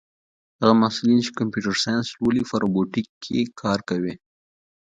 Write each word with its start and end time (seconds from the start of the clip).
هغه 0.61 0.73
محصلین 0.81 1.19
چې 1.25 1.31
کمپیوټر 1.39 1.75
ساینس 1.83 2.07
لولي 2.19 2.43
په 2.49 2.55
روبوټیک 2.63 3.07
کې 3.23 3.39
کار 3.61 3.79
کوي. 3.89 4.13